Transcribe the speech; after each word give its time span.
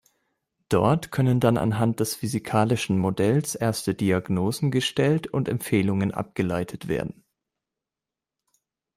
Dort 0.69 1.11
können 1.11 1.39
dann 1.39 1.57
anhand 1.57 1.99
des 1.99 2.15
physikalischen 2.15 2.97
Modells 2.97 3.53
erste 3.53 3.93
Diagnosen 3.93 4.71
gestellt 4.71 5.27
und 5.27 5.47
Empfehlungen 5.47 6.11
abgeleitet 6.11 6.87
werden. 6.87 7.23